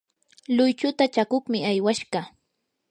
luychuta 0.55 1.03
chakuqmi 1.13 1.59
aywashqa. 1.69 2.19